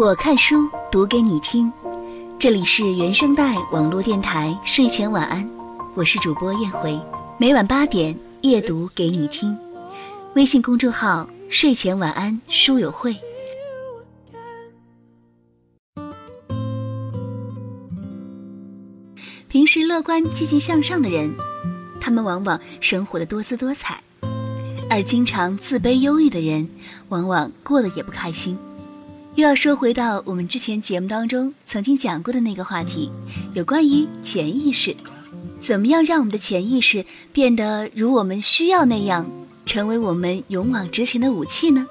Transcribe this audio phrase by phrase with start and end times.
[0.00, 1.70] 我看书读给你听，
[2.38, 5.46] 这里是原声带网络电台睡前晚安，
[5.94, 6.98] 我是主播燕回，
[7.36, 9.54] 每晚八点夜读给你听。
[10.36, 13.14] 微信公众号睡前晚安书友会。
[19.48, 21.30] 平时乐观积极向上的人，
[22.00, 23.96] 他们往往生活的多姿多彩；
[24.88, 26.66] 而经常自卑忧郁的人，
[27.10, 28.58] 往往过得也不开心。
[29.36, 33.10] 又要说回到我们之前节目当中曾经讲过的那个话题，
[33.54, 34.94] 有关于潜意识，
[35.60, 39.30] 怎么样让我们的潜意识变得如我们需要那样，
[39.64, 41.86] 成为我们勇往直前的武器呢？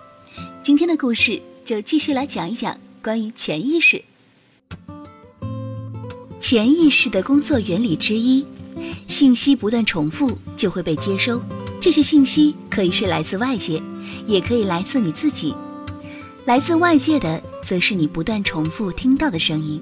[0.61, 4.03] 今天的故事就继续来讲一讲关于潜意识。
[6.41, 8.45] 潜意识的工作原理之一，
[9.07, 11.41] 信息不断重复就会被接收，
[11.79, 13.81] 这些信息可以是来自外界，
[14.27, 15.55] 也可以来自你自己。
[16.49, 19.79] 来自外界的，则是你不断重复听到的声音；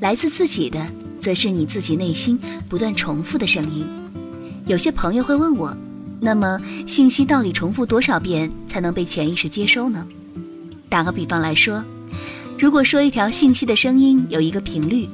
[0.00, 3.86] 来自自己的，则是你自己内心不断重复的声音。
[4.64, 5.76] 有些朋友会问我，
[6.18, 10.08] 那么信息到底重复多少遍才能被潜意识接收呢？
[10.88, 11.84] 打个比方来说，
[12.58, 15.06] 如果说一条信息的声音有一个频率，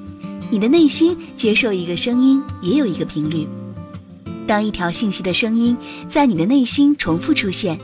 [0.51, 3.45] 你的内心接受一个声音也有一个频率。
[4.47, 5.77] 当一条信息的声音
[6.09, 7.77] 在你的内心重复出现。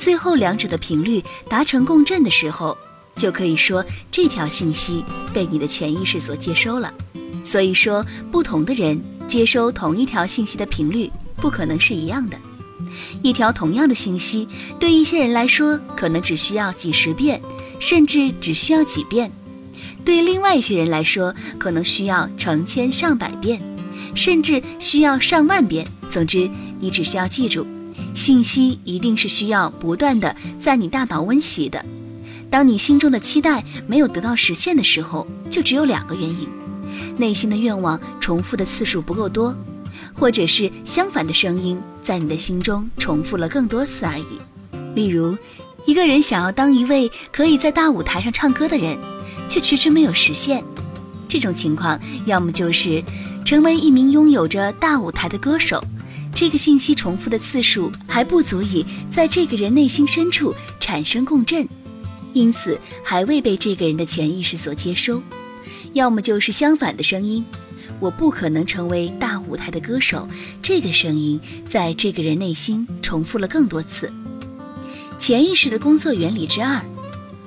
[0.00, 2.76] 最后两者的频率达成共振的时候，
[3.16, 6.90] 就可以说这条信息被你的潜意识所接收了。
[7.44, 12.36] 所以说，不同的人接收同一条信息的频率不可能是一样的。
[13.20, 17.38] 一条同样的信息，对一些人来说可能只需要几十遍，
[17.78, 19.28] 甚至只需要几遍；
[20.02, 23.60] 对另外一些人来说，可能需要成千上百遍，
[24.14, 25.86] 甚至需要上万遍。
[26.10, 26.48] 总之，
[26.80, 27.66] 你只需要记住。
[28.14, 31.84] 信息一定是需要不断的在你大脑温习的。
[32.50, 36.48] 当你心中的期待没有得到实现的时候，就只有两个原因：
[37.16, 39.54] 内心的愿望重复的次数不够多，
[40.12, 44.40] 或者是相反的声音在你的心中重复了更多次而已。
[44.94, 45.36] 例如，
[45.86, 48.98] 一个人想要当一位可以在大舞台上唱歌的人，
[49.48, 50.62] 却迟迟没有实现。
[51.28, 53.02] 这种情况，要么就是
[53.44, 55.80] 成为一名拥有着大舞台的歌手。
[56.40, 61.68] 这个信息重复的次数还不足以在这个人内心深处产生共振，
[62.32, 65.22] 因此还未被这个人的潜意识所接收。
[65.92, 67.44] 要么就是相反的声音，
[68.00, 70.26] 我不可能成为大舞台的歌手。
[70.62, 74.10] 这个声音在这个人内心重复了更多次。
[75.18, 76.82] 潜意识的工作原理之二，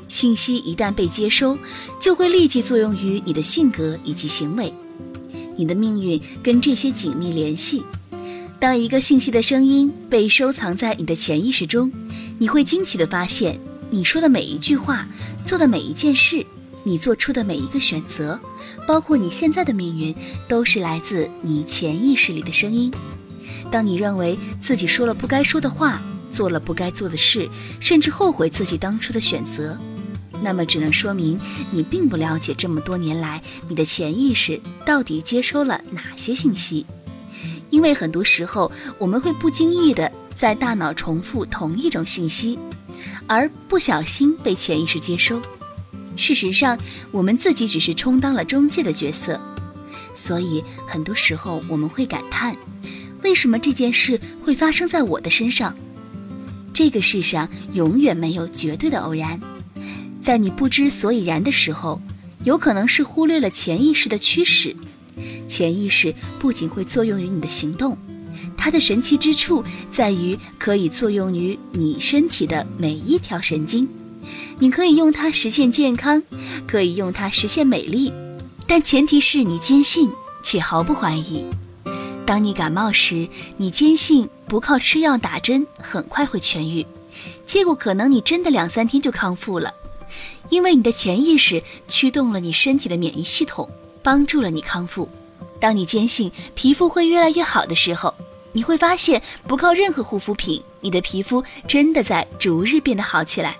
[0.07, 1.57] 信息一旦被接收，
[1.99, 4.71] 就会立即作用于你的性格以及行为，
[5.57, 7.81] 你的命运跟这些紧密联系。
[8.63, 11.91] 当一个信息的声音被收藏在你的潜意识中，
[12.37, 13.59] 你会惊奇的发现，
[13.89, 15.05] 你说的每一句话、
[15.45, 16.45] 做的每一件事、
[16.83, 18.39] 你做出的每一个选择，
[18.87, 20.15] 包括你现在的命运，
[20.47, 22.89] 都是来自你潜意识里的声音。
[23.69, 26.01] 当你认为自己说了不该说的话，
[26.31, 27.49] 做了不该做的事，
[27.81, 29.77] 甚至后悔自己当初的选择，
[30.41, 31.37] 那么只能说明
[31.69, 36.85] 你并不了解这么多年来你的潜意识到底接收了哪些信息。
[37.73, 42.59] 因为很多时候，我们会不经意的在大脑重复同一种信息，
[43.25, 45.41] 而不小心被潜意识接收。
[46.15, 46.77] 事实上，
[47.09, 49.41] 我们自己只是充当了中介的角色。
[50.15, 52.55] 所以，很多时候我们会感叹：
[53.23, 55.75] 为什么这件事会发生在我的身上？
[56.71, 59.41] 这个世上永远没有绝对的偶然。
[60.21, 61.99] 在你不知所以然的时候，
[62.43, 64.75] 有可能是忽略了潜意识的驱使。
[65.47, 67.97] 潜意识不仅会作用于你的行动，
[68.57, 73.87] 它的神奇之处在于可以作用于你身体的每一条神经。
[74.59, 76.23] 你可以用它实现健康，
[76.65, 78.11] 可以用它实现美丽，
[78.65, 80.09] 但前提是你坚信
[80.43, 81.45] 且毫不怀疑。
[82.25, 86.85] 当你感冒时，你坚信不靠吃药打针很快会痊愈，
[87.45, 89.73] 结果可能你真的两三天就康复了，
[90.49, 93.69] 因为你的潜意识驱动了你身体的免疫系统，
[94.03, 95.09] 帮助了你康复。
[95.59, 98.13] 当你坚信皮肤会越来越好的时候，
[98.51, 103.57] 你会发现不靠任何护肤品，你的皮肤真的在逐日变得好起来。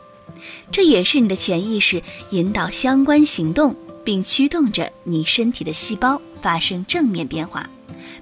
[0.70, 3.74] 这也是你的潜意识引导相关行动，
[4.04, 7.70] 并驱动着你身体的细胞发生正面变化，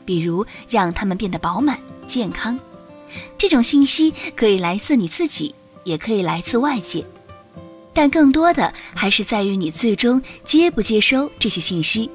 [0.05, 2.59] 比如让它们变得饱满健康。
[3.37, 7.03] 这种信息可以来自你自己，也可以来自外界，
[7.93, 12.09] 但更多的还是在于你最终接不接收这些信息。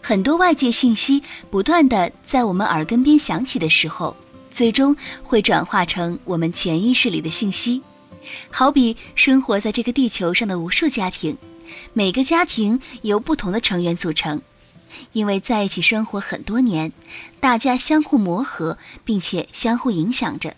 [0.00, 4.16] 很多外界信息不断的在我们耳根边响起的时候，
[4.50, 7.82] 最终会转化成我们潜意识里的信息。
[8.50, 11.36] 好比生活在这个地球上的无数家庭，
[11.92, 14.40] 每个家庭由不同的成员组成，
[15.12, 16.92] 因为在一起生活很多年，
[17.40, 20.54] 大家相互磨合，并且相互影响着，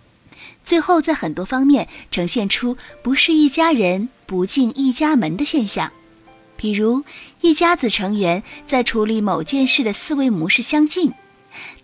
[0.65, 5.93] 最后在很多方面呈现出不是一家人不进一家门的现象。
[6.57, 7.05] 比如，
[7.43, 11.13] 一家子成员在处理某件事的思维模式相近。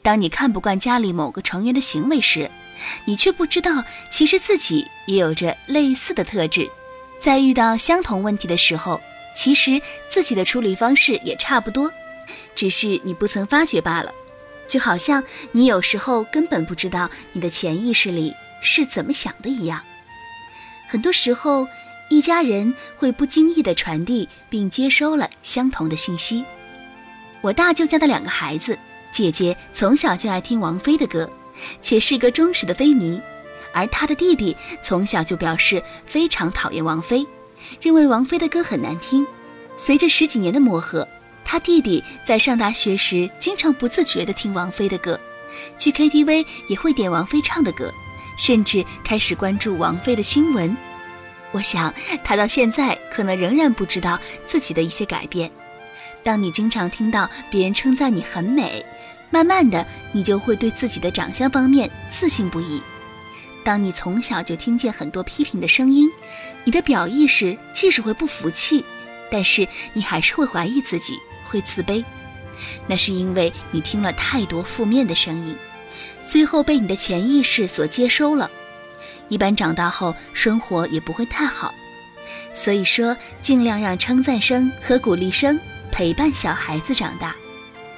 [0.00, 2.50] 当你看不惯家里某个成员的行为时，
[3.04, 6.68] 你却不知道，其实自己也有着类似的特质。
[7.20, 8.98] 在遇到相同问题的时候，
[9.36, 11.92] 其实自己的处理方式也差不多，
[12.54, 14.10] 只是你不曾发觉罢了。
[14.66, 15.22] 就好像
[15.52, 19.80] 你有时候根本不知道你的潜意识里是怎么想的一样。
[20.88, 21.66] 很多时候。
[22.12, 26.44] 一家人会不经意地传递并接收了相同的信息。
[27.40, 28.76] 我大舅家的两个孩子，
[29.12, 31.30] 姐姐从小就爱听王菲的歌，
[31.80, 33.22] 且是个忠实的菲迷，
[33.72, 37.24] 而他的弟弟从小就表示非常讨厌王菲，
[37.80, 39.24] 认为王菲的歌很难听。
[39.76, 41.06] 随着十几年的磨合，
[41.44, 45.16] 他弟弟在上大学时经常不自觉地听王菲的歌，
[45.78, 47.94] 去 KTV 也会点王菲唱的歌，
[48.40, 50.74] 甚至开始关注王菲的新闻。
[51.52, 51.92] 我想，
[52.24, 55.50] 他到现在可能仍然不知道自己的一些改变。
[56.22, 58.82] 当你经常听到别人称赞你很美，
[59.28, 62.80] 慢慢的，你就会对自己的长相方面自信不已。
[63.62, 66.08] 当你从小就听见很多批评的声音，
[66.64, 68.82] 你的表意识即使会不服气，
[69.30, 72.02] 但是你还是会怀疑自己，会自卑。
[72.86, 75.54] 那是因为你听了太多负面的声音，
[76.30, 78.48] 最后被你的潜意识所接收了。
[79.28, 81.74] 一般长大后生活也不会太好，
[82.54, 85.58] 所以说尽量让称赞声和鼓励声
[85.90, 87.34] 陪伴小孩子长大。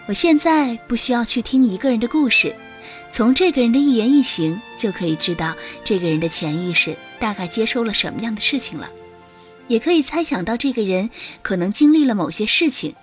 [0.08, 2.56] 我现在不需要去听一个人的故事，
[3.10, 8.88] 从这个人的一言一行就可以知道这个人的潜意识大概接收了什么样的事情了，
[9.68, 11.10] 也可以猜想到这个人
[11.42, 12.94] 可能经历了某些事情。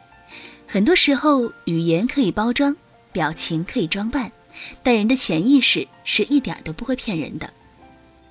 [0.67, 2.75] 很多时候语言可以包装，
[3.11, 4.31] 表情可以装扮，
[4.83, 7.49] 但人的潜意识是一点都不会骗人的。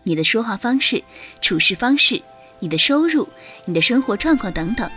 [0.03, 1.03] 你的说话方式、
[1.41, 2.23] 处事方式、
[2.61, 3.29] 你的收入、
[3.65, 4.91] 你的生活状况等等，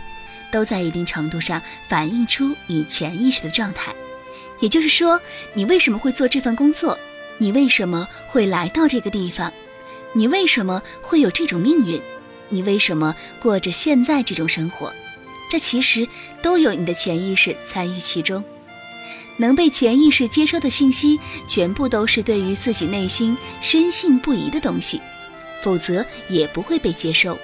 [0.50, 3.94] 都在一定程度上反映出你潜意识的状态。
[4.60, 5.20] 也就是说，
[5.54, 6.98] 你为什么会做这份工作？
[7.38, 9.52] 你为什么会来到这个地方？
[10.14, 12.00] 你为什么会有这种命运？
[12.48, 14.92] 你为什么过着现在这种生活？
[15.50, 16.06] 这其实
[16.40, 18.42] 都有你的潜意识参与其中。
[19.36, 25.00] 能被潜意识接收的信息，全部都是对于自己内心深信不疑的东西，
[25.62, 27.36] 否则也不会被接收。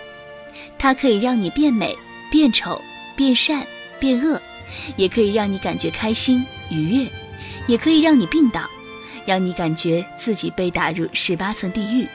[0.79, 1.97] 它可以让你变美、
[2.31, 2.81] 变丑、
[3.17, 3.67] 变善、
[3.99, 4.41] 变恶，
[4.97, 7.07] 也可以让你感觉开心愉悦，
[7.67, 8.63] 也可以让你病倒，
[9.25, 12.07] 让你感觉自己被打入十八层地狱，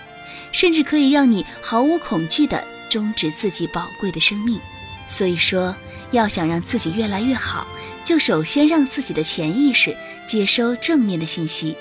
[0.52, 4.60] 甚至可以让你毫无恐惧地终止自己宝贵的生命。
[5.08, 5.76] 所以说，
[6.12, 7.68] 要想让自己越来越好。
[8.04, 9.96] 就首先让自己的潜意识
[10.26, 11.76] 接收正面的信息。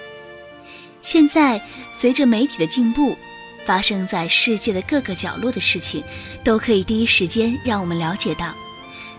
[1.00, 1.60] 现在，
[1.98, 3.18] 随着媒体的进步，
[3.64, 6.02] 发生在世界的各个角落的事情，
[6.44, 8.54] 都可以第一时间让我们了解到。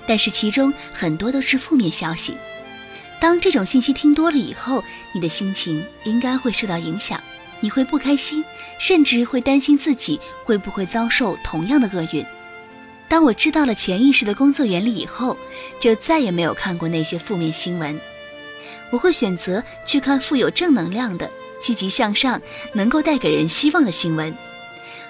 [0.08, 2.36] 但是其中很多都是负面消息。
[3.20, 4.84] 当这种信息听多了以后，
[5.14, 7.22] 你的心情应该会受到影响，
[7.62, 8.44] 你会不开心，
[8.80, 12.26] 甚至会担心自己会不会遭受同样的厄运。
[13.08, 15.38] 当我知道了潜意识的工作原理以后，
[15.80, 18.00] 就再也没有看过那些负面新闻。
[18.90, 21.30] 我会选择去看富有正能量的、
[21.62, 22.42] 积极向上、
[22.74, 24.36] 能够带给人希望的新闻。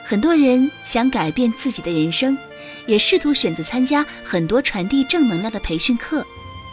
[0.03, 2.37] 很多人想改变自己的人生，
[2.85, 6.25] 也试图选择参加很多传递正能量的培训课，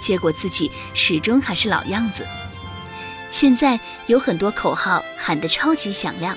[0.03, 2.27] 结果自己始终还是老样子。
[3.31, 6.37] 现在有很多口号喊得超级响亮，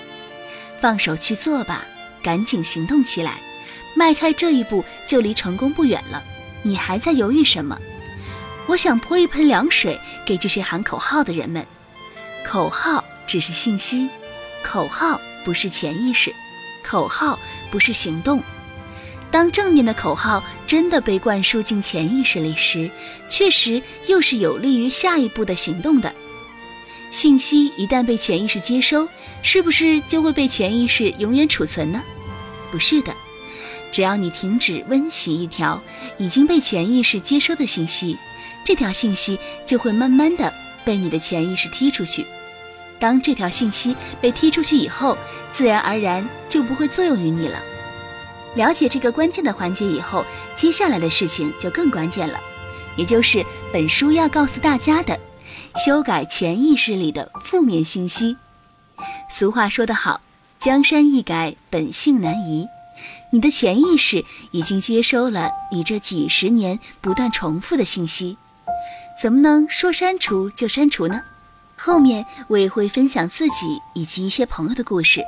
[0.80, 1.84] 放手去做吧，
[2.22, 3.40] 赶紧行动起来。
[3.96, 6.24] 迈开这一步就离成功不远了，
[6.62, 7.78] 你还在犹豫什么？
[8.66, 11.66] 我想泼一盆凉水给这些喊口号的人们。
[12.46, 14.10] 口号只是信息，
[14.64, 16.34] 口号不是潜意识，
[16.84, 17.38] 口号
[17.72, 18.42] 不是行动。
[19.32, 22.90] 当正面的口号真的被灌输进潜意识里时，
[23.28, 26.14] 确实又是有利于下一步的行动的。
[27.10, 29.08] 信息一旦被潜意识接收，
[29.42, 32.02] 是不是就会被潜意识永远储存呢？
[32.72, 33.14] 不是的。
[33.94, 35.80] 只要你停止温习一条
[36.18, 38.18] 已经被潜意识接收的信息，
[38.66, 40.52] 这条信息就会慢慢的
[40.84, 42.26] 被你的潜意识踢出去。
[43.00, 45.16] 当这条信息被踢出去以后，
[45.52, 47.60] 自然而然就不会作用于你了。
[48.56, 52.40] 了解这个关键的环节以后，接下来的事情就更关键了，
[52.96, 55.20] 也就是本书要告诉大家的：
[55.86, 58.38] 修改潜意识里的负面信息。
[59.30, 60.20] 俗话说得好。
[60.58, 62.66] 江山易改，本性难移。
[63.32, 68.38] 你的潜意识已经接收了你这几十年不断重复的信息，
[69.22, 71.22] 怎么能说删除就删除呢？
[71.76, 75.22] 后面我也会分享自己以及一些朋友的故事，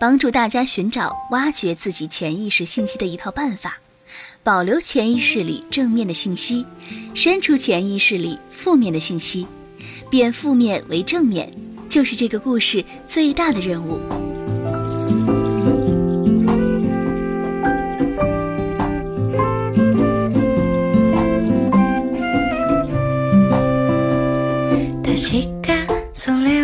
[0.00, 3.78] 帮助大家寻找挖掘自己潜意识信息的一套办法，
[4.42, 6.64] 保留潜意识里正面的信息，
[7.14, 9.46] 删除潜意识里负面的信息，
[10.08, 11.52] 变负面为正面，
[11.88, 14.27] 就是这个故事最大的任务。
[25.18, 26.57] 確かそれ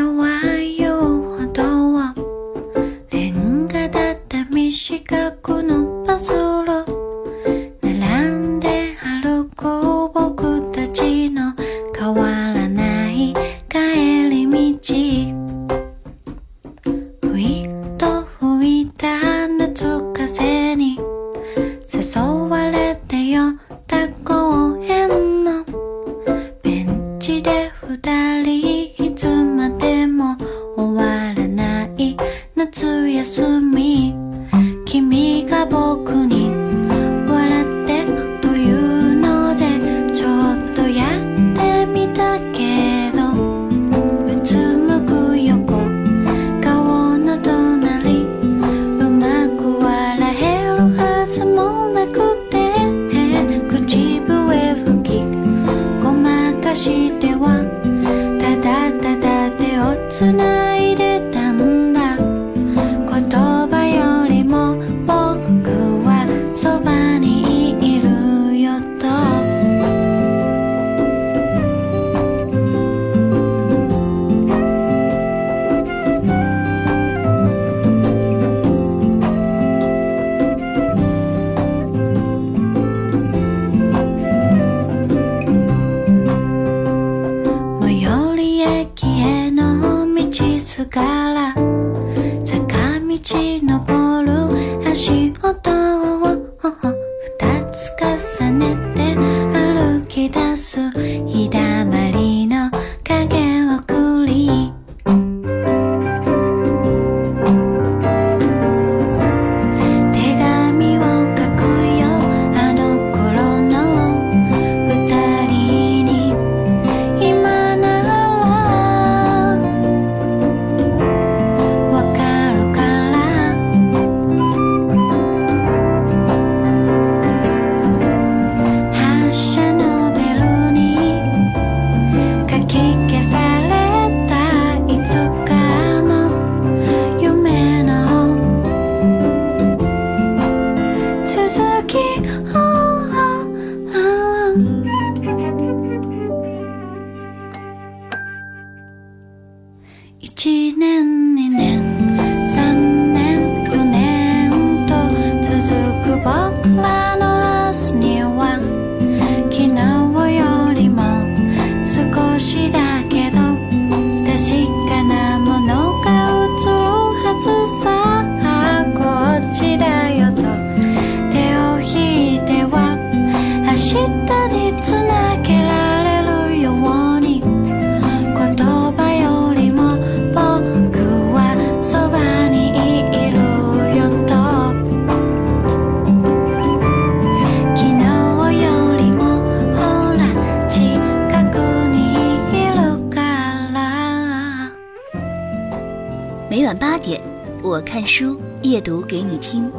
[196.76, 197.20] 八点
[197.62, 199.70] 我看书，夜读给你听。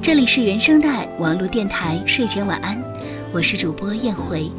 [0.00, 2.80] 这里是原声带网络电台睡前晚安，
[3.32, 4.50] 我是主播燕回。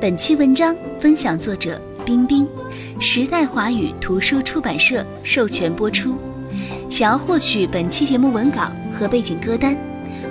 [0.00, 2.46] 本期文章分享作者冰冰，
[3.00, 6.14] 时代华语图书出版社授权播出。
[6.90, 9.76] 想要获取本期节目文稿和背景歌单，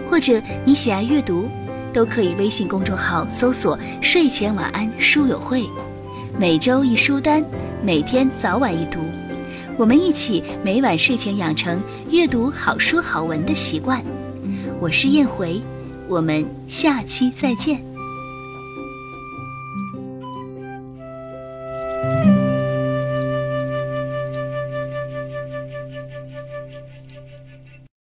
[0.10, 1.48] 或者你喜爱阅读，
[1.94, 5.64] 都可以微信公众号搜索“睡前晚安书友会”，
[6.38, 7.44] 每周一书单，
[7.84, 9.00] 每天早晚一读。
[9.80, 11.82] 我们一起每晚睡前养成
[12.12, 14.04] 阅读好书好文的习惯。
[14.78, 15.62] 我是燕回，
[16.10, 17.89] 我们下期再见。